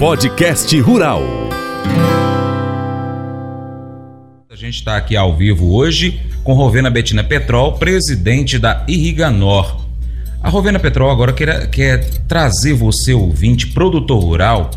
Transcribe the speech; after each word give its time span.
Podcast 0.00 0.80
Rural. 0.80 1.22
A 4.48 4.56
gente 4.56 4.76
está 4.76 4.96
aqui 4.96 5.14
ao 5.14 5.36
vivo 5.36 5.74
hoje 5.74 6.18
com 6.42 6.54
Rovena 6.54 6.88
Betina 6.88 7.22
Petrol, 7.22 7.74
presidente 7.74 8.58
da 8.58 8.82
Irriganor. 8.88 9.84
A 10.42 10.48
Rovena 10.48 10.78
Petrol 10.78 11.10
agora 11.10 11.34
quer, 11.34 11.68
quer 11.68 12.02
trazer 12.26 12.72
você, 12.72 13.12
ouvinte, 13.12 13.66
produtor 13.66 14.24
rural, 14.24 14.70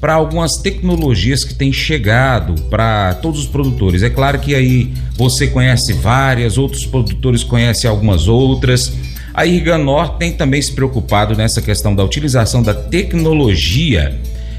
para 0.00 0.14
algumas 0.14 0.56
tecnologias 0.56 1.44
que 1.44 1.54
têm 1.54 1.72
chegado 1.72 2.60
para 2.62 3.14
todos 3.22 3.38
os 3.42 3.46
produtores. 3.46 4.02
É 4.02 4.10
claro 4.10 4.40
que 4.40 4.56
aí 4.56 4.92
você 5.16 5.46
conhece 5.46 5.92
várias, 5.92 6.58
outros 6.58 6.84
produtores 6.84 7.44
conhecem 7.44 7.88
algumas 7.88 8.26
outras 8.26 8.92
a 9.34 9.44
Irganor 9.44 10.10
tem 10.16 10.32
também 10.32 10.62
se 10.62 10.72
preocupado 10.72 11.36
nessa 11.36 11.60
questão 11.60 11.92
da 11.92 12.04
utilização 12.04 12.62
da 12.62 12.72
tecnologia 12.72 14.16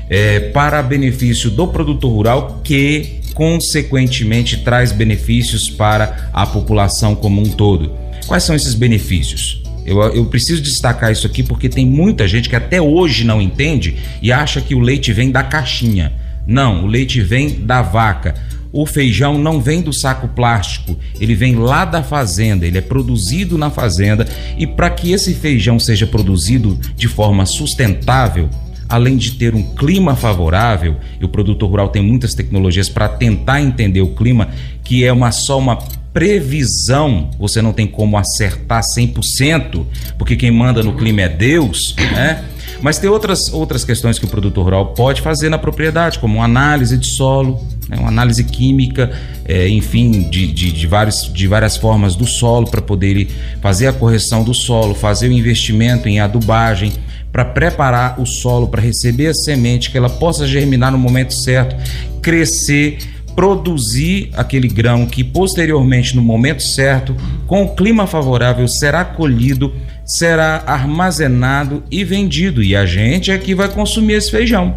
é, 0.10 0.40
para 0.52 0.82
benefício 0.82 1.50
do 1.50 1.68
produtor 1.68 2.12
rural, 2.12 2.62
que 2.64 3.20
consequentemente 3.34 4.58
traz 4.58 4.92
benefícios 4.92 5.70
para 5.70 6.30
a 6.34 6.46
população 6.46 7.16
como 7.16 7.42
um 7.42 7.50
todo. 7.50 7.92
Quais 8.28 8.44
são 8.44 8.56
esses 8.56 8.74
benefícios? 8.74 9.62
Eu, 9.86 10.02
eu, 10.02 10.26
preciso 10.26 10.62
destacar 10.62 11.12
isso 11.12 11.28
aqui 11.28 11.44
porque 11.44 11.70
tem 11.70 11.86
muita 11.86 12.28
gente 12.28 12.50
que 12.50 12.56
até 12.56 12.82
hoje 12.82 13.24
não 13.24 13.42
entende 13.42 13.98
e 14.22 14.32
acha 14.32 14.60
que 14.60 14.74
o 14.74 14.80
leite 14.80 15.14
vem 15.14 15.30
da 15.30 15.44
caixinha. 15.44 16.14
Não, 16.48 16.86
o 16.86 16.88
leite 16.88 17.22
vem 17.22 17.50
da 17.50 17.82
vaca 17.82 18.34
o 18.76 18.86
feijão 18.86 19.38
não 19.38 19.62
vem 19.62 19.82
do 19.82 19.94
saco 19.94 20.28
plástico, 20.28 20.98
ele 21.18 21.34
vem 21.34 21.56
lá 21.56 21.86
da 21.86 22.04
fazenda, 22.04 22.68
ele 22.68 22.78
é 22.78 22.82
produzido 22.82 23.58
na 23.58 23.70
fazenda 23.70 24.28
e 24.58 24.68
para 24.68 24.90
que 24.90 25.14
esse 25.14 25.34
feijão 25.34 25.80
seja 25.80 26.06
produzido 26.06 26.78
de 26.94 27.08
forma 27.08 27.46
sustentável, 27.46 28.50
além 28.88 29.18
de 29.18 29.32
ter 29.32 29.56
um 29.56 29.64
clima 29.76 30.16
favorável, 30.16 30.96
e 31.20 31.26
o 31.26 31.30
produtor 31.30 31.70
rural 31.70 31.90
tem 31.90 32.02
muitas 32.02 32.34
tecnologias 32.34 32.90
para 32.90 33.08
tentar 33.10 33.62
entender 33.62 34.02
o 34.02 34.16
clima, 34.16 34.50
que 34.84 35.04
é 35.04 35.12
uma 35.12 35.32
só 35.32 35.58
uma 35.58 35.78
previsão, 36.16 37.30
você 37.38 37.62
não 37.62 37.74
tem 37.74 37.86
como 37.86 38.18
acertar 38.18 38.82
100%, 38.82 39.86
porque 40.18 40.38
quem 40.38 40.50
manda 40.50 40.82
no 40.82 40.96
clima 40.96 41.24
é 41.24 41.30
Deus, 41.30 41.94
né? 41.98 42.46
Mas 42.82 42.98
tem 42.98 43.10
outras, 43.10 43.52
outras 43.52 43.84
questões 43.84 44.18
que 44.18 44.26
o 44.26 44.28
produtor 44.28 44.64
rural 44.64 44.88
pode 44.94 45.22
fazer 45.22 45.50
na 45.50 45.58
propriedade, 45.58 46.20
como 46.20 46.36
uma 46.36 46.46
análise 46.46 46.98
de 46.98 47.08
solo, 47.08 47.62
né, 47.90 47.98
uma 47.98 48.08
análise 48.08 48.44
química, 48.44 49.12
é, 49.44 49.68
enfim, 49.68 50.30
de, 50.30 50.48
de, 50.48 50.72
de, 50.72 50.88
vários, 50.88 51.32
de 51.34 51.48
várias 51.48 51.78
formas 51.78 52.16
do 52.16 52.26
solo 52.26 52.70
para 52.70 52.82
poder 52.82 53.28
fazer 53.62 53.88
a 53.88 53.94
correção 53.94 54.44
do 54.44 54.54
solo, 54.54 54.96
fazer 54.96 55.30
o 55.30 55.32
investimento 55.32 56.08
em 56.08 56.20
adubagem 56.20 56.94
para 57.36 57.44
preparar 57.44 58.18
o 58.18 58.26
solo 58.26 58.70
para 58.70 58.82
receber 58.82 59.28
a 59.28 59.34
semente, 59.34 59.92
que 59.92 59.98
ela 59.98 60.10
possa 60.10 60.48
germinar 60.48 60.90
no 60.90 60.98
momento 60.98 61.34
certo, 61.34 61.76
crescer 62.22 62.98
produzir 63.36 64.30
aquele 64.36 64.70
grão 64.70 65.06
que 65.06 65.22
posteriormente, 65.22 66.16
no 66.16 66.22
momento 66.22 66.64
certo, 66.64 67.14
com 67.46 67.64
o 67.64 67.76
clima 67.76 68.08
favorável, 68.08 68.66
será 68.70 69.04
colhido 69.04 69.74
será 70.06 70.64
armazenado 70.66 71.84
e 71.92 72.06
vendido. 72.06 72.64
E 72.64 72.74
a 72.74 72.86
gente 72.86 73.32
é 73.32 73.38
que 73.38 73.54
vai 73.54 73.68
consumir 73.68 74.14
esse 74.14 74.32
feijão. 74.32 74.74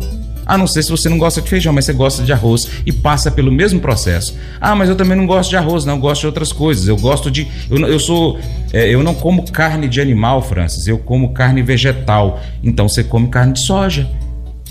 A 0.49 0.57
não 0.57 0.67
ser 0.67 0.83
se 0.83 0.91
você 0.91 1.11
não 1.11 1.19
gosta 1.19 1.43
de 1.43 1.51
feijão, 1.51 1.75
mas 1.75 1.85
você 1.85 1.93
gosta 1.93 2.23
de 2.23 2.33
arroz 2.33 2.67
e 2.87 2.91
passa 2.91 3.31
pelo 3.31 3.53
mesmo 3.53 3.81
processo. 3.81 4.35
Ah, 4.59 4.75
mas 4.75 4.89
eu 4.89 4.97
também 4.97 5.15
não 5.15 5.27
gosto 5.27 5.51
de 5.51 5.57
arroz, 5.59 5.85
não, 5.85 5.97
eu 5.97 6.01
gosto 6.01 6.23
de 6.23 6.27
outras 6.27 6.55
coisas. 6.55 6.89
Eu 6.89 6.97
gosto 6.97 7.31
de. 7.31 7.47
Eu, 7.71 7.79
eu 7.87 8.01
sou. 8.01 8.39
É, 8.73 8.89
eu 8.89 9.03
não 9.03 9.15
como 9.15 9.51
carne 9.53 9.87
de 9.87 10.01
animal, 10.01 10.41
Francis, 10.41 10.87
eu 10.87 10.97
como 10.97 11.35
carne 11.35 11.61
vegetal. 11.61 12.41
Então 12.65 12.89
você 12.89 13.05
come 13.05 13.29
carne 13.29 13.53
de 13.53 13.61
soja. 13.61 14.09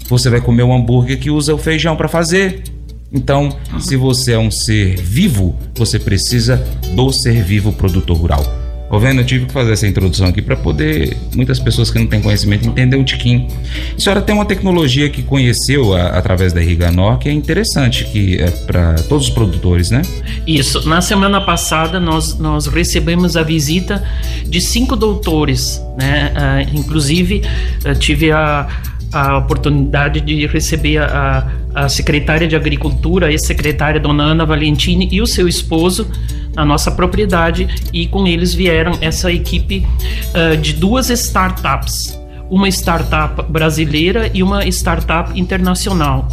Você 0.10 0.30
vai 0.32 0.42
comer 0.42 0.64
um 0.64 0.76
hambúrguer 0.76 1.20
que 1.20 1.30
usa 1.30 1.54
o 1.54 1.58
feijão 1.60 1.96
para 1.96 2.08
fazer. 2.08 2.64
Então, 3.12 3.56
se 3.80 3.96
você 3.96 4.34
é 4.34 4.40
um 4.40 4.52
ser 4.52 4.98
vivo, 4.98 5.56
você 5.76 5.98
precisa 6.00 6.58
do 6.94 7.12
ser 7.12 7.44
vivo 7.44 7.72
produtor 7.72 8.18
rural. 8.18 8.57
Vendo, 9.00 9.22
eu 9.22 9.26
tive 9.26 9.46
que 9.46 9.54
fazer 9.54 9.74
essa 9.74 9.86
introdução 9.86 10.28
aqui 10.28 10.42
para 10.42 10.56
poder 10.56 11.16
muitas 11.36 11.60
pessoas 11.60 11.92
que 11.92 12.00
não 12.00 12.08
têm 12.08 12.22
conhecimento 12.22 12.68
entender 12.68 12.96
um 12.96 13.04
tiquinho. 13.04 13.48
A 13.96 14.00
senhora 14.00 14.22
tem 14.22 14.34
uma 14.34 14.46
tecnologia 14.46 15.10
que 15.10 15.22
conheceu 15.22 15.94
a, 15.94 16.08
através 16.08 16.54
da 16.54 16.62
Irriganor 16.62 17.18
que 17.18 17.30
é 17.30 17.32
interessante 17.32 18.06
que 18.06 18.42
é 18.42 18.50
para 18.50 18.96
todos 19.10 19.28
os 19.28 19.34
produtores, 19.34 19.92
né? 19.92 20.02
Isso. 20.46 20.88
Na 20.88 21.02
semana 21.02 21.42
passada 21.42 22.00
nós, 22.00 22.40
nós 22.40 22.68
recebemos 22.68 23.36
a 23.36 23.44
visita 23.44 24.04
de 24.46 24.62
cinco 24.62 24.96
doutores, 24.96 25.82
né? 25.98 26.32
Uh, 26.36 26.78
inclusive 26.78 27.42
uh, 27.86 27.94
tive 28.00 28.32
a, 28.32 28.68
a 29.12 29.38
oportunidade 29.38 30.22
de 30.22 30.48
receber 30.48 31.00
a, 31.00 31.52
a 31.76 31.90
secretária 31.90 32.48
de 32.48 32.56
Agricultura, 32.56 33.32
ex-secretária 33.32 34.00
Dona 34.00 34.24
Ana 34.24 34.46
Valentini 34.46 35.08
e 35.12 35.22
o 35.22 35.28
seu 35.28 35.48
esposo 35.48 36.08
na 36.58 36.66
nossa 36.66 36.90
propriedade 36.90 37.68
e 37.94 38.08
com 38.08 38.26
eles 38.26 38.52
vieram 38.52 38.98
essa 39.00 39.32
equipe 39.32 39.88
uh, 40.34 40.58
de 40.58 40.74
duas 40.74 41.12
startups, 41.12 42.20
uma 42.50 42.68
startup 42.68 43.44
brasileira 43.44 44.32
e 44.34 44.42
uma 44.42 44.66
startup 44.66 45.40
internacional. 45.40 46.28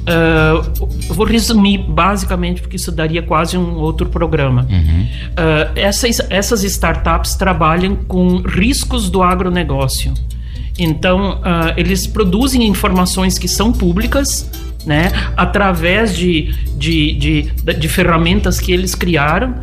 Uh, 0.00 1.12
vou 1.12 1.26
resumir 1.26 1.76
basicamente 1.76 2.62
porque 2.62 2.76
isso 2.76 2.90
daria 2.90 3.22
quase 3.22 3.58
um 3.58 3.74
outro 3.74 4.08
programa. 4.08 4.66
Uhum. 4.70 5.02
Uh, 5.02 5.72
essas, 5.76 6.20
essas 6.30 6.64
startups 6.64 7.34
trabalham 7.34 7.94
com 7.94 8.38
riscos 8.38 9.10
do 9.10 9.22
agronegócio. 9.22 10.14
Então, 10.82 11.40
uh, 11.40 11.74
eles 11.76 12.06
produzem 12.06 12.66
informações 12.66 13.38
que 13.38 13.46
são 13.46 13.72
públicas 13.72 14.50
né? 14.84 15.12
Através 15.36 16.16
de, 16.16 16.52
de, 16.76 17.12
de, 17.14 17.42
de 17.74 17.88
ferramentas 17.88 18.58
que 18.60 18.72
eles 18.72 18.94
criaram. 18.94 19.54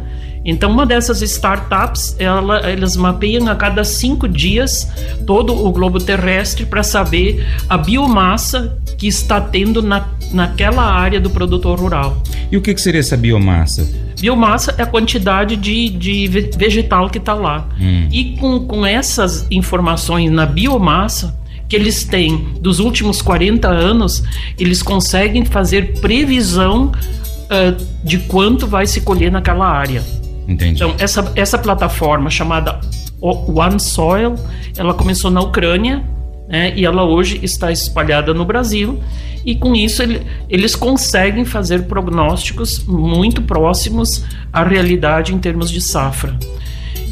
Então, 0.46 0.72
uma 0.72 0.86
dessas 0.86 1.22
startups, 1.22 2.16
ela, 2.18 2.60
elas 2.60 2.96
mapeiam 2.96 3.50
a 3.50 3.56
cada 3.56 3.84
cinco 3.84 4.30
dias 4.30 4.90
todo 5.26 5.54
o 5.54 5.72
globo 5.72 6.00
terrestre 6.00 6.66
para 6.66 6.84
saber 6.84 7.46
a 7.68 7.78
biomassa 7.78 8.78
que 8.98 9.08
está 9.08 9.42
tendo 9.42 9.82
na, 9.82 10.08
naquela 10.32 10.84
área 10.84 11.20
do 11.20 11.30
produtor 11.30 11.80
rural. 11.80 12.24
E 12.50 12.56
o 12.56 12.62
que, 12.62 12.74
que 12.74 12.82
seria 12.82 13.02
essa 13.02 13.18
biomassa? 13.18 14.07
Biomassa 14.20 14.74
é 14.78 14.84
a 14.84 14.86
quantidade 14.86 15.56
de, 15.56 15.90
de 15.90 16.28
vegetal 16.58 17.10
que 17.10 17.18
está 17.18 17.34
lá. 17.34 17.68
Hum. 17.80 18.08
E 18.12 18.38
com, 18.38 18.66
com 18.66 18.86
essas 18.86 19.46
informações 19.52 20.32
na 20.32 20.46
biomassa, 20.46 21.38
que 21.70 21.76
eles 21.76 22.04
têm 22.04 22.54
dos 22.60 22.80
últimos 22.80 23.22
40 23.22 23.68
anos, 23.68 24.24
eles 24.58 24.82
conseguem 24.82 25.46
fazer 25.46 26.00
previsão 26.00 26.92
uh, 26.92 27.86
de 28.04 28.20
quanto 28.20 28.66
vai 28.66 28.88
se 28.88 29.02
colher 29.02 29.32
naquela 29.32 29.68
área. 29.68 30.04
Entendi. 30.48 30.76
Então, 30.76 30.96
essa, 30.98 31.32
essa 31.36 31.58
plataforma 31.58 32.30
chamada 32.30 32.80
One 33.22 33.80
Soil, 33.80 34.36
ela 34.78 34.94
começou 34.94 35.30
na 35.30 35.42
Ucrânia, 35.42 36.04
né, 36.48 36.74
e 36.76 36.86
ela 36.86 37.04
hoje 37.04 37.40
está 37.44 37.72
espalhada 37.72 38.34
no 38.34 38.46
Brasil, 38.46 39.00
e 39.46 39.56
com 39.56 39.76
isso 39.76 40.02
ele, 40.02 40.22
eles 40.50 40.76
conseguem 40.76 41.46
fazer 41.46 41.84
prognósticos 41.84 42.84
muito 42.86 43.42
próximos 43.42 44.24
à 44.52 44.64
realidade 44.64 45.34
em 45.34 45.38
termos 45.38 45.70
de 45.70 45.80
safra. 45.82 46.38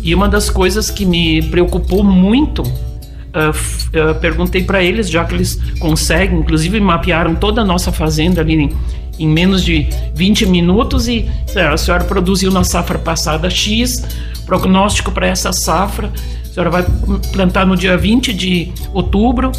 E 0.03 0.13
uma 0.13 0.29
das 0.29 0.49
coisas 0.49 0.91
que 0.91 1.05
me 1.05 1.41
preocupou 1.43 2.03
muito 2.03 2.61
uh, 2.61 4.11
uh, 4.11 4.15
perguntei 4.19 4.63
para 4.63 4.83
eles, 4.83 5.09
já 5.09 5.25
que 5.25 5.33
eles 5.33 5.59
conseguem, 5.79 6.39
inclusive 6.39 6.79
mapearam 6.79 7.35
toda 7.35 7.61
a 7.61 7.65
nossa 7.65 7.91
fazenda 7.91 8.41
ali 8.41 8.53
em, 8.53 8.75
em 9.17 9.27
menos 9.27 9.63
de 9.63 9.87
20 10.13 10.45
minutos 10.45 11.07
e 11.07 11.27
a 11.55 11.77
senhora 11.77 12.03
produziu 12.03 12.51
na 12.51 12.63
safra 12.63 12.99
passada 12.99 13.49
X, 13.49 14.05
prognóstico 14.45 15.11
para 15.11 15.27
essa 15.27 15.51
safra, 15.51 16.11
senhora 16.55 16.69
vai 16.69 16.85
plantar 17.33 17.65
no 17.65 17.75
dia 17.75 17.97
20 17.97 18.33
de 18.33 18.71
outubro, 18.93 19.51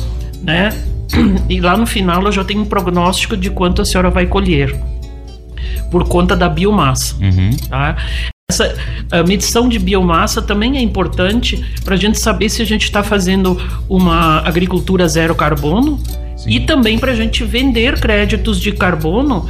né? 0.42 0.70
E 1.48 1.60
lá 1.60 1.76
no 1.76 1.86
final 1.86 2.22
eu 2.24 2.32
já 2.32 2.42
tenho 2.42 2.62
um 2.62 2.64
prognóstico 2.64 3.36
de 3.36 3.50
quanto 3.50 3.80
a 3.80 3.84
senhora 3.84 4.10
vai 4.10 4.26
colher 4.26 4.74
por 5.90 6.08
conta 6.08 6.34
da 6.34 6.48
biomassa. 6.48 7.14
Uhum. 7.22 7.50
Tá? 7.68 7.96
Essa 8.50 8.74
medição 9.26 9.68
de 9.68 9.78
biomassa 9.78 10.40
também 10.40 10.78
é 10.78 10.80
importante 10.80 11.64
para 11.84 11.94
a 11.94 11.98
gente 11.98 12.18
saber 12.18 12.48
se 12.48 12.62
a 12.62 12.64
gente 12.64 12.84
está 12.84 13.02
fazendo 13.02 13.60
uma 13.88 14.40
agricultura 14.40 15.06
zero 15.06 15.34
carbono 15.34 16.00
Sim. 16.36 16.50
e 16.50 16.60
também 16.60 16.98
para 16.98 17.12
a 17.12 17.14
gente 17.14 17.44
vender 17.44 18.00
créditos 18.00 18.60
de 18.60 18.72
carbono 18.72 19.48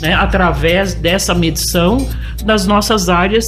né, 0.00 0.14
através 0.14 0.94
dessa 0.94 1.34
medição 1.34 2.06
das 2.44 2.66
nossas 2.66 3.08
áreas 3.08 3.44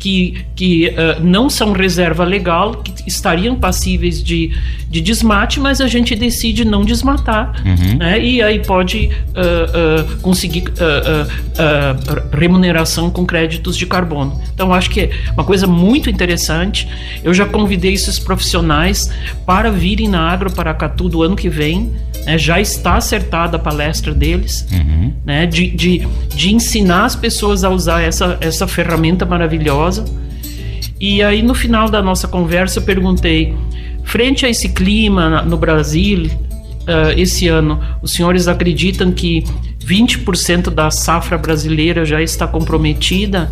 que, 0.00 0.46
que 0.56 0.88
uh, 0.88 1.22
não 1.22 1.50
são 1.50 1.72
reserva 1.72 2.24
legal, 2.24 2.76
que 2.76 3.06
estariam 3.06 3.54
passíveis 3.54 4.22
de, 4.24 4.50
de 4.88 5.00
desmate, 5.00 5.60
mas 5.60 5.80
a 5.80 5.86
gente 5.86 6.16
decide 6.16 6.64
não 6.64 6.84
desmatar. 6.84 7.62
Uhum. 7.64 7.98
Né, 7.98 8.18
e 8.18 8.42
aí 8.42 8.58
pode 8.60 9.10
uh, 9.28 10.14
uh, 10.14 10.20
conseguir 10.22 10.64
remuneração 12.32 13.10
com 13.10 13.26
créditos 13.26 13.76
de 13.76 13.84
carbono. 13.86 14.40
Então, 14.54 14.72
acho 14.72 14.88
que 14.88 15.00
é 15.00 15.10
uma 15.34 15.44
coisa 15.44 15.66
muito 15.66 16.08
interessante. 16.08 16.88
Eu 17.22 17.34
já 17.34 17.44
convidei 17.44 17.92
esses 17.92 18.18
profissionais 18.18 19.12
para 19.44 19.70
virem 19.70 20.08
na 20.08 20.30
Agro 20.30 20.50
Paracatu 20.50 21.08
do 21.08 21.22
ano 21.22 21.36
que 21.36 21.50
vem 21.50 21.92
né, 22.24 22.38
já 22.38 22.60
está 22.60 22.96
acertada 22.96 23.56
a 23.56 23.60
palestra 23.60 24.14
deles, 24.14 24.66
uhum. 24.72 25.12
né, 25.24 25.46
de, 25.46 25.68
de, 25.70 26.06
de 26.34 26.54
ensinar 26.54 27.04
as 27.04 27.16
pessoas 27.16 27.64
a 27.64 27.70
usar 27.70 28.02
essa, 28.02 28.38
essa 28.40 28.66
ferramenta 28.66 29.24
maravilhosa. 29.24 30.04
E 31.00 31.22
aí, 31.22 31.42
no 31.42 31.54
final 31.54 31.88
da 31.88 32.02
nossa 32.02 32.28
conversa, 32.28 32.78
eu 32.78 32.82
perguntei: 32.82 33.54
frente 34.04 34.44
a 34.44 34.48
esse 34.48 34.68
clima 34.68 35.42
no 35.42 35.56
Brasil, 35.56 36.26
uh, 36.26 37.18
esse 37.18 37.48
ano, 37.48 37.80
os 38.02 38.12
senhores 38.12 38.48
acreditam 38.48 39.10
que 39.10 39.44
20% 39.82 40.68
da 40.70 40.90
safra 40.90 41.38
brasileira 41.38 42.04
já 42.04 42.20
está 42.20 42.46
comprometida? 42.46 43.50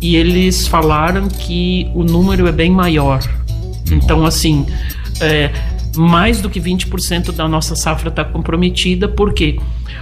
E 0.00 0.16
eles 0.16 0.66
falaram 0.66 1.28
que 1.28 1.90
o 1.94 2.04
número 2.04 2.46
é 2.46 2.52
bem 2.52 2.70
maior. 2.70 3.20
Então, 3.90 4.24
assim, 4.24 4.66
é, 5.20 5.50
mais 5.96 6.40
do 6.40 6.48
que 6.50 6.60
20% 6.60 7.32
da 7.32 7.48
nossa 7.48 7.74
safra 7.74 8.08
está 8.08 8.24
comprometida, 8.24 9.08
porque 9.08 9.58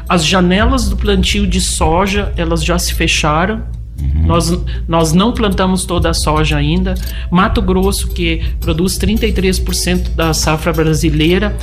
as 0.09 0.25
janelas 0.25 0.89
do 0.89 0.97
plantio 0.97 1.47
de 1.47 1.61
soja 1.61 2.33
elas 2.37 2.65
já 2.65 2.79
se 2.79 2.95
fecharam. 2.95 3.63
Uhum. 4.01 4.27
Nós, 4.27 4.59
nós 4.87 5.13
não 5.13 5.33
plantamos 5.33 5.85
toda 5.85 6.11
a 6.11 6.15
soja 6.15 6.57
ainda. 6.57 6.95
Mato 7.31 7.63
Grosso, 7.63 8.09
que 8.09 8.43
produz 8.61 8.99
33% 8.99 10.15
da 10.15 10.35
safra 10.35 10.73
brasileira, 10.73 11.57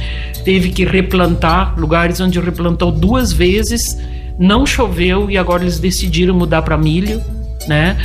teve 0.44 0.72
que 0.72 0.84
replantar 0.84 1.80
lugares 1.80 2.20
onde 2.20 2.40
replantou 2.40 2.92
duas 2.92 3.32
vezes. 3.32 3.98
Não 4.40 4.66
choveu 4.66 5.30
e 5.30 5.38
agora 5.38 5.64
eles 5.64 5.80
decidiram 5.80 6.34
mudar 6.34 6.64
para 6.64 6.76
milho, 6.76 7.22
né? 7.68 7.98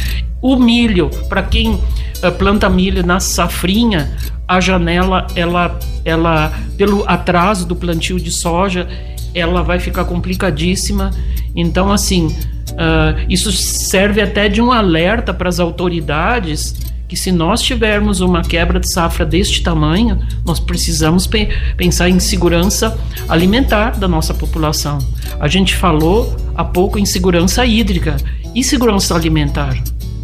O 0.42 0.56
milho, 0.56 1.10
para 1.28 1.42
quem 1.42 1.70
uh, 1.72 2.32
planta 2.38 2.68
milho 2.68 3.04
na 3.04 3.18
safrinha, 3.18 4.12
a 4.48 4.60
janela, 4.60 5.26
ela, 5.36 5.78
ela, 6.04 6.52
pelo 6.78 7.04
atraso 7.06 7.66
do 7.66 7.76
plantio 7.76 8.18
de 8.18 8.32
soja, 8.32 8.88
ela 9.34 9.62
vai 9.62 9.78
ficar 9.78 10.06
complicadíssima. 10.06 11.10
Então, 11.54 11.92
assim, 11.92 12.26
uh, 12.26 13.26
isso 13.28 13.52
serve 13.52 14.22
até 14.22 14.48
de 14.48 14.62
um 14.62 14.72
alerta 14.72 15.34
para 15.34 15.50
as 15.50 15.60
autoridades 15.60 16.88
que 17.06 17.16
se 17.16 17.32
nós 17.32 17.62
tivermos 17.62 18.20
uma 18.20 18.42
quebra 18.42 18.78
de 18.78 18.92
safra 18.92 19.24
deste 19.24 19.62
tamanho, 19.62 20.20
nós 20.44 20.60
precisamos 20.60 21.26
pe 21.26 21.48
pensar 21.74 22.10
em 22.10 22.20
segurança 22.20 22.98
alimentar 23.28 23.98
da 23.98 24.06
nossa 24.06 24.34
população. 24.34 24.98
A 25.40 25.48
gente 25.48 25.74
falou 25.74 26.36
há 26.54 26.62
pouco 26.64 26.98
em 26.98 27.06
segurança 27.06 27.64
hídrica 27.64 28.16
e 28.54 28.62
segurança 28.62 29.14
alimentar. 29.14 29.74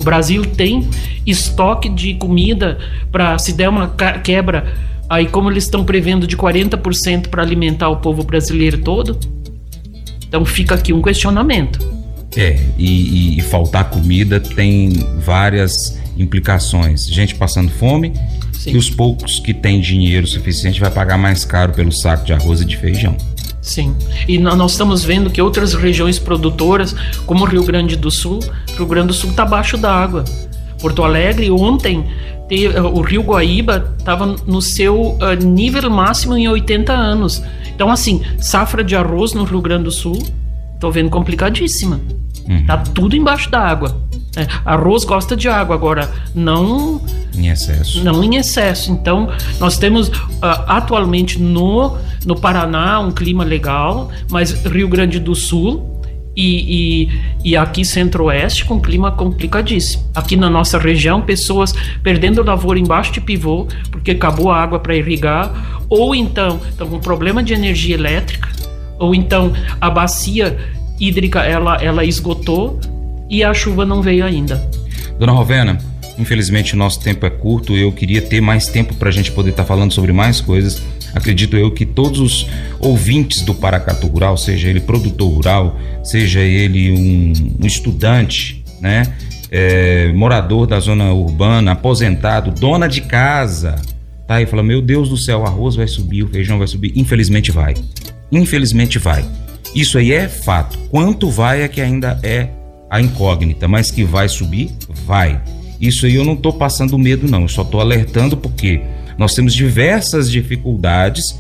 O 0.05 0.11
Brasil 0.15 0.45
tem 0.45 0.87
estoque 1.27 1.89
de 1.89 2.13
comida 2.13 2.77
para 3.11 3.39
se 3.39 3.55
der 3.55 3.71
uma 3.71 3.89
quebra, 4.23 4.75
aí 5.09 5.27
como 5.27 5.51
eles 5.51 5.65
estão 5.65 5.83
prevendo 5.83 6.27
de 6.27 6.37
40% 6.37 7.29
para 7.29 7.43
alimentar 7.43 7.89
o 7.89 7.97
povo 7.97 8.23
brasileiro 8.23 8.77
todo. 8.83 9.19
Então 10.29 10.45
fica 10.45 10.75
aqui 10.75 10.93
um 10.93 11.01
questionamento. 11.01 11.79
É, 12.37 12.61
e, 12.77 13.39
e, 13.39 13.41
faltar 13.41 13.89
comida 13.89 14.39
tem 14.39 14.91
várias 15.21 15.73
implicações. 16.19 17.07
Gente 17.07 17.35
passando 17.35 17.71
fome 17.71 18.13
Sim. 18.53 18.73
e 18.73 18.77
os 18.77 18.91
poucos 18.91 19.41
que 19.41 19.55
têm 19.55 19.81
dinheiro 19.81 20.27
suficiente 20.27 20.81
vai 20.81 20.91
pagar 20.91 21.17
mais 21.17 21.47
caro 21.47 21.73
pelo 21.73 21.93
saco 21.93 22.27
de 22.27 22.35
arroz 22.35 22.61
e 22.61 22.67
de 22.67 22.77
feijão. 22.77 23.17
Sim. 23.65 23.97
E 24.29 24.37
nós 24.37 24.73
estamos 24.73 25.03
vendo 25.03 25.31
que 25.31 25.41
outras 25.41 25.73
regiões 25.73 26.19
produtoras, 26.19 26.95
como 27.25 27.45
o 27.45 27.47
Rio 27.47 27.65
Grande 27.65 27.97
do 27.97 28.11
Sul, 28.11 28.41
Rio 28.77 28.87
Grande 28.87 29.09
do 29.09 29.13
Sul 29.13 29.31
está 29.31 29.43
abaixo 29.43 29.77
da 29.77 29.93
água. 29.93 30.25
Porto 30.81 31.03
Alegre, 31.03 31.51
ontem, 31.51 32.05
o 32.93 33.01
Rio 33.01 33.23
Guaíba 33.23 33.95
estava 33.99 34.27
no 34.27 34.61
seu 34.61 35.13
uh, 35.13 35.35
nível 35.43 35.91
máximo 35.91 36.37
em 36.37 36.47
80 36.47 36.93
anos. 36.93 37.43
Então, 37.75 37.91
assim, 37.91 38.23
safra 38.39 38.85
de 38.85 38.95
arroz 38.95 39.33
no 39.33 39.45
Rio 39.45 39.61
Grande 39.61 39.85
do 39.85 39.91
Sul, 39.91 40.23
estou 40.75 40.93
vendo 40.93 41.11
complicadíssima. 41.11 42.01
Uhum. 42.49 42.67
Tá 42.67 42.77
tudo 42.77 43.17
embaixo 43.17 43.51
da 43.51 43.61
água. 43.61 43.99
É, 44.37 44.47
arroz 44.65 45.05
gosta 45.05 45.37
de 45.37 45.49
água, 45.49 45.75
agora 45.77 46.11
não 46.35 47.01
em 47.37 47.49
excesso. 47.49 48.03
Não 48.05 48.23
em 48.23 48.37
excesso. 48.37 48.91
Então, 48.91 49.29
nós 49.59 49.79
temos 49.79 50.09
uh, 50.09 50.15
atualmente 50.67 51.41
no, 51.41 51.97
no 52.25 52.37
Paraná 52.37 53.01
um 53.01 53.11
clima 53.11 53.45
legal, 53.45 54.11
mas 54.31 54.53
Rio 54.65 54.89
Grande 54.89 55.19
do 55.19 55.35
Sul 55.35 55.94
e, 56.37 57.05
e, 57.05 57.51
e, 57.51 57.57
aqui 57.57 57.85
centro-oeste 57.85 58.65
com 58.65 58.81
clima 58.81 59.13
complicadíssimo. 59.13 60.05
Aqui 60.15 60.37
na 60.37 60.51
nossa 60.51 60.79
região, 60.79 61.23
pessoas 61.23 61.73
perdendo 62.03 62.43
lavoura 62.43 62.79
embaixo 62.79 63.13
de 63.13 63.21
pivô 63.21 63.69
porque 63.91 64.13
acabou 64.13 64.51
a 64.51 64.61
água 64.61 64.79
para 64.79 64.97
irrigar, 64.97 65.81
ou 65.89 66.15
então 66.15 66.61
estão 66.69 66.89
com 66.89 66.99
problema 66.99 67.43
de 67.43 67.55
energia 67.55 67.95
elétrica, 67.95 68.49
ou 68.99 69.15
então 69.15 69.53
a 69.81 69.89
bacia 69.89 70.57
hídrica 70.99 71.41
ela, 71.41 71.77
ela 71.77 72.05
esgotou 72.05 72.79
e 73.29 73.43
a 73.43 73.53
chuva 73.55 73.85
não 73.85 74.03
veio 74.03 74.25
ainda. 74.25 74.57
Dona 75.19 75.33
Rovena, 75.33 75.79
infelizmente 76.19 76.77
nosso 76.77 77.01
tempo 77.01 77.25
é 77.27 77.31
curto. 77.31 77.77
Eu 77.77 77.93
queria 77.93 78.23
ter 78.23 78.41
mais 78.41 78.67
tempo 78.67 78.95
para 78.95 79.09
a 79.09 79.13
gente 79.13 79.31
poder 79.33 79.51
estar 79.51 79.63
tá 79.63 79.69
falando 79.69 79.93
sobre 79.93 80.13
mais 80.13 80.41
coisas. 80.41 80.83
Acredito 81.15 81.57
eu 81.57 81.71
que 81.71 81.87
todos 81.87 82.21
os 82.21 82.47
ouvintes 82.81 83.43
do 83.43 83.55
Paracatu 83.55 84.07
Rural, 84.07 84.37
seja 84.37 84.69
ele 84.69 84.81
produtor 84.81 85.33
rural, 85.33 85.79
seja 86.03 86.41
ele 86.41 86.91
um, 86.91 87.33
um 87.63 87.67
estudante, 87.67 88.65
né? 88.81 89.15
É, 89.51 90.13
morador 90.13 90.67
da 90.67 90.81
zona 90.81 91.13
urbana, 91.13 91.73
aposentado, 91.73 92.51
dona 92.51 92.89
de 92.89 93.03
casa, 93.03 93.77
tá? 94.27 94.43
E 94.43 94.47
fala: 94.47 94.63
Meu 94.63 94.83
Deus 94.83 95.09
do 95.09 95.17
céu, 95.17 95.41
o 95.41 95.45
arroz 95.45 95.77
vai 95.77 95.87
subir, 95.87 96.25
o 96.25 96.29
feijão 96.29 96.59
vai 96.59 96.67
subir. 96.67 96.93
Infelizmente 96.97 97.53
vai. 97.53 97.75
Infelizmente 98.33 98.99
vai. 98.99 99.25
Isso 99.75 99.99
aí 99.99 100.13
é 100.13 100.29
fato. 100.29 100.79
Quanto 100.91 101.31
vai 101.31 101.63
é 101.63 101.69
que 101.69 101.81
ainda 101.81 102.19
é 102.23 102.49
a 102.91 103.01
incógnita, 103.01 103.67
mas 103.67 103.91
que 103.91 104.05
vai 104.05 104.29
subir, 104.29 104.71
vai. 105.07 105.41
Isso 105.81 106.07
aí 106.07 106.15
eu 106.15 106.25
não 106.25 106.35
estou 106.35 106.53
passando 106.53 106.99
medo, 106.99 107.29
não. 107.29 107.43
Eu 107.43 107.49
só 107.49 107.63
estou 107.63 107.81
alertando 107.81 108.37
porque 108.37 108.81
nós 109.19 109.35
temos 109.35 109.55
diversas 109.55 110.31
dificuldades 110.31 111.39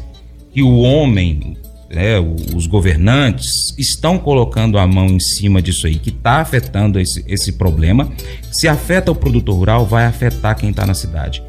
que 0.53 0.63
o 0.63 0.79
homem, 0.79 1.57
né, 1.91 2.19
os 2.55 2.67
governantes, 2.67 3.49
estão 3.77 4.19
colocando 4.19 4.79
a 4.79 4.87
mão 4.87 5.07
em 5.07 5.21
cima 5.21 5.61
disso 5.61 5.87
aí, 5.87 5.97
que 5.97 6.11
está 6.11 6.41
afetando 6.41 7.01
esse, 7.01 7.25
esse 7.27 7.53
problema. 7.53 8.11
Se 8.53 8.69
afeta 8.69 9.11
o 9.11 9.15
produtor 9.15 9.57
rural, 9.57 9.87
vai 9.87 10.07
afetar 10.07 10.57
quem 10.57 10.71
está 10.71 10.87
na 10.87 10.95
cidade. 10.95 11.43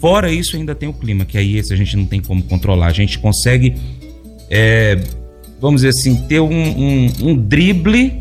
Fora 0.00 0.30
isso, 0.30 0.56
ainda 0.56 0.74
tem 0.74 0.88
o 0.88 0.92
clima, 0.92 1.24
que 1.24 1.36
aí 1.36 1.56
esse 1.56 1.72
a 1.72 1.76
gente 1.76 1.96
não 1.96 2.06
tem 2.06 2.20
como 2.20 2.42
controlar. 2.44 2.86
A 2.86 2.92
gente 2.92 3.18
consegue, 3.18 3.74
é, 4.48 5.00
vamos 5.60 5.80
dizer 5.80 5.88
assim, 5.88 6.14
ter 6.28 6.40
um, 6.40 6.48
um, 6.48 7.12
um 7.22 7.36
drible 7.36 8.16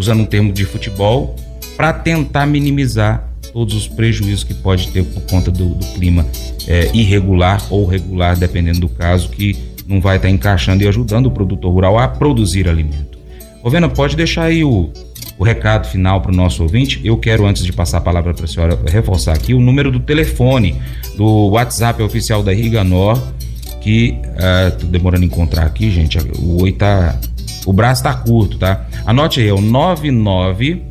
usando 0.00 0.20
um 0.20 0.24
termo 0.24 0.52
de 0.52 0.64
futebol, 0.64 1.36
para 1.76 1.92
tentar 1.92 2.46
minimizar 2.46 3.29
todos 3.52 3.74
os 3.74 3.88
prejuízos 3.88 4.44
que 4.44 4.54
pode 4.54 4.88
ter 4.88 5.04
por 5.04 5.22
conta 5.22 5.50
do, 5.50 5.70
do 5.70 5.86
clima 5.94 6.26
é, 6.66 6.90
irregular 6.94 7.62
ou 7.70 7.86
regular, 7.86 8.36
dependendo 8.36 8.80
do 8.80 8.88
caso, 8.88 9.28
que 9.30 9.56
não 9.86 10.00
vai 10.00 10.16
estar 10.16 10.28
tá 10.28 10.34
encaixando 10.34 10.84
e 10.84 10.88
ajudando 10.88 11.26
o 11.26 11.30
produtor 11.30 11.72
rural 11.72 11.98
a 11.98 12.08
produzir 12.08 12.68
alimento. 12.68 13.18
Rovena, 13.62 13.88
pode 13.88 14.16
deixar 14.16 14.44
aí 14.44 14.64
o, 14.64 14.90
o 15.38 15.44
recado 15.44 15.86
final 15.88 16.20
para 16.20 16.32
o 16.32 16.34
nosso 16.34 16.62
ouvinte. 16.62 17.00
Eu 17.04 17.16
quero, 17.16 17.44
antes 17.44 17.64
de 17.64 17.72
passar 17.72 17.98
a 17.98 18.00
palavra 18.00 18.32
para 18.32 18.44
a 18.44 18.48
senhora, 18.48 18.78
reforçar 18.86 19.32
aqui 19.34 19.52
o 19.52 19.60
número 19.60 19.90
do 19.90 20.00
telefone 20.00 20.80
do 21.16 21.48
WhatsApp 21.48 22.02
oficial 22.02 22.42
da 22.42 22.52
Riganor, 22.52 23.20
que 23.80 24.16
uh, 24.26 24.78
tô 24.78 24.86
demorando 24.86 25.24
a 25.24 25.26
encontrar 25.26 25.66
aqui, 25.66 25.90
gente. 25.90 26.18
O 26.38 26.70
tá 26.72 27.18
o 27.66 27.72
braço 27.72 28.02
tá 28.02 28.14
curto, 28.14 28.58
tá? 28.58 28.86
Anote 29.04 29.40
aí, 29.40 29.48
é 29.48 29.52
o 29.52 29.60
99 29.60 30.89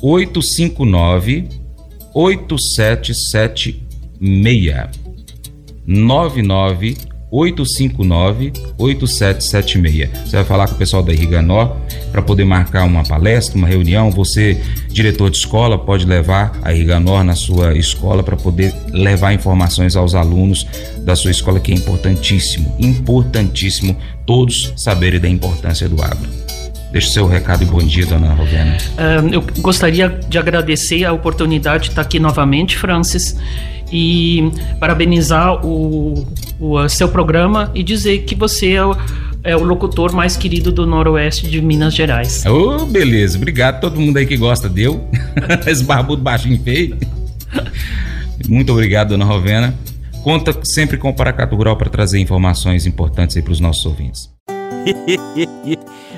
859 0.00 1.48
8776. 2.14 5.08
99 5.86 6.96
859-8776. 7.32 10.10
Você 10.24 10.36
vai 10.36 10.44
falar 10.44 10.68
com 10.68 10.74
o 10.74 10.78
pessoal 10.78 11.02
da 11.02 11.12
Irriganó 11.12 11.76
para 12.10 12.22
poder 12.22 12.44
marcar 12.44 12.84
uma 12.84 13.04
palestra, 13.04 13.58
uma 13.58 13.68
reunião. 13.68 14.10
Você, 14.10 14.58
diretor 14.88 15.30
de 15.30 15.36
escola, 15.36 15.78
pode 15.78 16.06
levar 16.06 16.58
a 16.62 16.72
Irriganó 16.72 17.22
na 17.22 17.34
sua 17.34 17.76
escola 17.76 18.22
para 18.22 18.34
poder 18.36 18.74
levar 18.92 19.34
informações 19.34 19.94
aos 19.96 20.14
alunos 20.14 20.66
da 21.00 21.14
sua 21.14 21.30
escola, 21.30 21.60
que 21.60 21.70
é 21.72 21.74
importantíssimo, 21.74 22.74
importantíssimo 22.78 23.94
todos 24.26 24.72
saberem 24.76 25.20
da 25.20 25.28
importância 25.28 25.86
do 25.88 26.02
agro. 26.02 26.28
Deixe 26.90 27.10
seu 27.10 27.26
recado 27.26 27.62
e 27.62 27.66
bom 27.66 27.78
dia, 27.78 28.06
dona 28.06 28.32
Rovena. 28.32 28.76
Uh, 28.96 29.34
eu 29.34 29.44
gostaria 29.58 30.08
de 30.08 30.38
agradecer 30.38 31.04
a 31.04 31.12
oportunidade 31.12 31.84
de 31.84 31.90
estar 31.90 32.02
aqui 32.02 32.18
novamente, 32.18 32.76
Francis 32.76 33.36
e 33.92 34.50
parabenizar 34.78 35.64
o, 35.64 36.26
o 36.58 36.88
seu 36.88 37.08
programa 37.08 37.70
e 37.74 37.82
dizer 37.82 38.24
que 38.24 38.34
você 38.34 38.72
é 38.72 38.84
o, 38.84 38.96
é 39.42 39.56
o 39.56 39.62
locutor 39.62 40.12
mais 40.12 40.36
querido 40.36 40.70
do 40.72 40.86
Noroeste 40.86 41.48
de 41.48 41.60
Minas 41.60 41.94
Gerais. 41.94 42.44
Ô, 42.46 42.82
oh, 42.82 42.86
beleza. 42.86 43.36
Obrigado 43.36 43.76
a 43.76 43.78
todo 43.78 44.00
mundo 44.00 44.16
aí 44.16 44.26
que 44.26 44.36
gosta 44.36 44.68
deu. 44.68 45.08
Esse 45.66 45.84
barbudo 45.84 46.22
baixinho 46.22 46.60
feio. 46.62 46.96
Muito 48.48 48.72
obrigado, 48.72 49.10
dona 49.10 49.24
Rovena. 49.24 49.74
conta 50.22 50.54
sempre 50.64 50.96
com 50.96 51.10
o 51.10 51.14
Paracatu 51.14 51.54
Rural 51.56 51.76
para 51.76 51.90
trazer 51.90 52.18
informações 52.18 52.86
importantes 52.86 53.36
aí 53.36 53.42
para 53.42 53.52
os 53.52 53.60
nossos 53.60 53.84
ouvintes. 53.84 54.30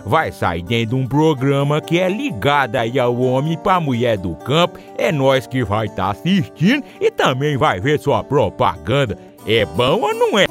vai 0.05 0.31
sair 0.31 0.63
dentro 0.63 0.95
de 0.95 1.03
um 1.03 1.07
programa 1.07 1.81
que 1.81 1.99
é 1.99 2.09
ligado 2.09 2.75
aí 2.75 2.99
ao 2.99 3.17
homem 3.19 3.57
para 3.57 3.79
mulher 3.79 4.17
do 4.17 4.35
campo. 4.35 4.79
É 4.97 5.11
nós 5.11 5.47
que 5.47 5.63
vai 5.63 5.87
estar 5.87 6.05
tá 6.05 6.11
assistindo 6.11 6.83
e 6.99 7.11
também 7.11 7.57
vai 7.57 7.79
ver 7.79 7.99
sua 7.99 8.23
propaganda. 8.23 9.17
É 9.45 9.65
bom 9.65 10.01
ou 10.01 10.13
não 10.13 10.37
é? 10.37 10.45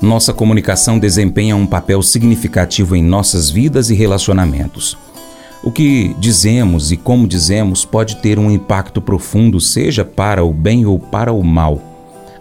Nossa 0.00 0.32
comunicação 0.32 0.98
desempenha 0.98 1.56
um 1.56 1.66
papel 1.66 2.02
significativo 2.02 2.94
em 2.94 3.02
nossas 3.02 3.50
vidas 3.50 3.88
e 3.88 3.94
relacionamentos. 3.94 4.96
O 5.62 5.72
que 5.72 6.14
dizemos 6.18 6.92
e 6.92 6.96
como 6.96 7.26
dizemos 7.26 7.84
pode 7.84 8.16
ter 8.16 8.38
um 8.38 8.50
impacto 8.50 9.00
profundo, 9.00 9.58
seja 9.58 10.04
para 10.04 10.44
o 10.44 10.52
bem 10.52 10.86
ou 10.86 10.98
para 10.98 11.32
o 11.32 11.42
mal. 11.42 11.80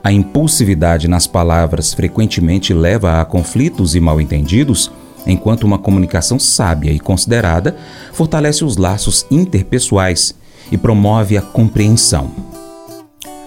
A 0.03 0.11
impulsividade 0.11 1.07
nas 1.07 1.25
palavras 1.25 1.93
frequentemente 1.93 2.73
leva 2.73 3.19
a 3.19 3.25
conflitos 3.25 3.95
e 3.95 3.99
mal-entendidos, 3.99 4.91
enquanto 5.25 5.63
uma 5.63 5.77
comunicação 5.77 6.39
sábia 6.39 6.91
e 6.91 6.99
considerada 6.99 7.75
fortalece 8.13 8.63
os 8.63 8.77
laços 8.77 9.25
interpessoais 9.29 10.35
e 10.71 10.77
promove 10.77 11.37
a 11.37 11.41
compreensão. 11.41 12.31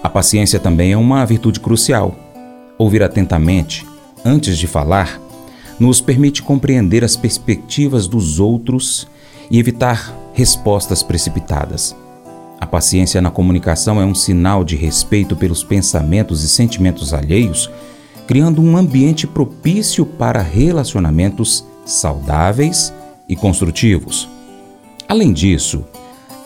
A 0.01 0.09
paciência 0.09 0.59
também 0.59 0.93
é 0.93 0.97
uma 0.97 1.25
virtude 1.25 1.59
crucial. 1.59 2.15
Ouvir 2.77 3.03
atentamente, 3.03 3.85
antes 4.23 4.57
de 4.57 4.67
falar, 4.67 5.19
nos 5.79 6.01
permite 6.01 6.41
compreender 6.41 7.03
as 7.03 7.15
perspectivas 7.15 8.07
dos 8.07 8.39
outros 8.39 9.07
e 9.51 9.59
evitar 9.59 10.13
respostas 10.33 11.03
precipitadas. 11.03 11.95
A 12.59 12.65
paciência 12.65 13.21
na 13.21 13.31
comunicação 13.31 14.01
é 14.01 14.05
um 14.05 14.13
sinal 14.13 14.63
de 14.63 14.75
respeito 14.75 15.35
pelos 15.35 15.63
pensamentos 15.63 16.43
e 16.43 16.49
sentimentos 16.49 17.13
alheios, 17.13 17.69
criando 18.27 18.61
um 18.61 18.75
ambiente 18.75 19.25
propício 19.25 20.05
para 20.05 20.41
relacionamentos 20.41 21.65
saudáveis 21.91 22.93
e 23.27 23.35
construtivos. 23.35 24.29
Além 25.07 25.33
disso, 25.33 25.85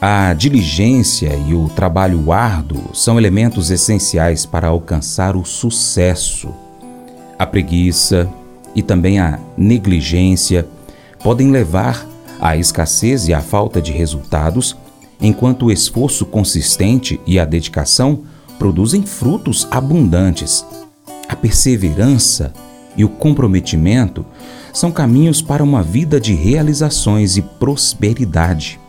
a 0.01 0.33
diligência 0.33 1.35
e 1.47 1.53
o 1.53 1.69
trabalho 1.69 2.31
árduo 2.31 2.93
são 2.93 3.17
elementos 3.17 3.71
essenciais 3.71 4.45
para 4.45 4.67
alcançar 4.67 5.35
o 5.35 5.45
sucesso 5.45 6.53
a 7.37 7.45
preguiça 7.45 8.29
e 8.75 8.81
também 8.81 9.19
a 9.19 9.39
negligência 9.57 10.67
podem 11.21 11.51
levar 11.51 12.07
à 12.39 12.55
escassez 12.57 13.27
e 13.27 13.33
à 13.33 13.41
falta 13.41 13.81
de 13.81 13.91
resultados, 13.91 14.75
enquanto 15.21 15.65
o 15.65 15.71
esforço 15.71 16.25
consistente 16.25 17.19
e 17.25 17.39
a 17.39 17.45
dedicação 17.45 18.21
produzem 18.57 19.03
frutos 19.03 19.67
abundantes. 19.71 20.65
A 21.27 21.35
perseverança 21.35 22.53
e 22.95 23.03
o 23.03 23.09
comprometimento 23.09 24.25
são 24.73 24.91
caminhos 24.91 25.41
para 25.41 25.63
uma 25.63 25.83
vida 25.83 26.19
de 26.19 26.33
realizações 26.33 27.37
e 27.37 27.43
prosperidade. 27.43 28.79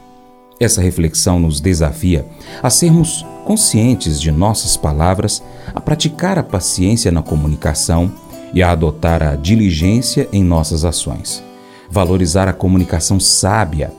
Essa 0.58 0.80
reflexão 0.80 1.38
nos 1.38 1.60
desafia 1.60 2.24
a 2.62 2.70
sermos 2.70 3.24
conscientes 3.44 4.18
de 4.18 4.32
nossas 4.32 4.76
palavras, 4.76 5.42
a 5.74 5.80
praticar 5.80 6.38
a 6.38 6.42
paciência 6.42 7.12
na 7.12 7.22
comunicação 7.22 8.10
e 8.54 8.62
a 8.62 8.70
adotar 8.70 9.22
a 9.22 9.36
diligência 9.36 10.26
em 10.32 10.42
nossas 10.42 10.84
ações. 10.84 11.42
Valorizar 11.90 12.48
a 12.48 12.52
comunicação 12.52 13.20
sábia 13.20 13.92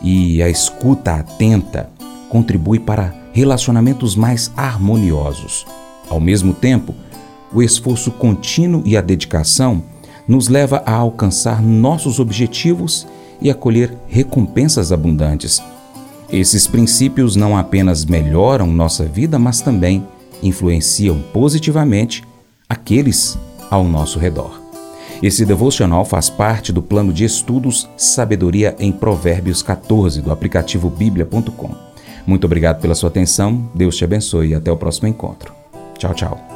e 0.00 0.42
a 0.42 0.48
escuta 0.48 1.14
atenta 1.14 1.90
contribui 2.30 2.78
para 2.78 3.14
relacionamentos 3.32 4.16
mais 4.16 4.50
harmoniosos. 4.56 5.66
Ao 6.08 6.18
mesmo 6.18 6.54
tempo, 6.54 6.94
o 7.52 7.62
esforço 7.62 8.10
contínuo 8.12 8.82
e 8.86 8.96
a 8.96 9.00
dedicação 9.00 9.82
nos 10.26 10.48
leva 10.48 10.82
a 10.84 10.92
alcançar 10.92 11.62
nossos 11.62 12.18
objetivos 12.18 13.06
e 13.40 13.50
a 13.50 13.54
colher 13.54 13.96
recompensas 14.06 14.92
abundantes. 14.92 15.62
Esses 16.30 16.66
princípios 16.66 17.36
não 17.36 17.56
apenas 17.56 18.04
melhoram 18.04 18.66
nossa 18.66 19.04
vida, 19.04 19.38
mas 19.38 19.60
também 19.60 20.06
influenciam 20.42 21.20
positivamente 21.32 22.24
aqueles 22.68 23.38
ao 23.70 23.84
nosso 23.84 24.18
redor. 24.18 24.60
Esse 25.22 25.46
devocional 25.46 26.04
faz 26.04 26.28
parte 26.28 26.72
do 26.72 26.82
plano 26.82 27.12
de 27.12 27.24
estudos 27.24 27.88
Sabedoria 27.96 28.76
em 28.78 28.92
Provérbios 28.92 29.62
14 29.62 30.20
do 30.20 30.30
aplicativo 30.30 30.90
bíblia.com. 30.90 31.70
Muito 32.26 32.44
obrigado 32.44 32.80
pela 32.80 32.94
sua 32.94 33.08
atenção, 33.08 33.70
Deus 33.74 33.96
te 33.96 34.04
abençoe 34.04 34.48
e 34.48 34.54
até 34.54 34.70
o 34.70 34.76
próximo 34.76 35.08
encontro. 35.08 35.54
Tchau, 35.96 36.12
tchau. 36.12 36.55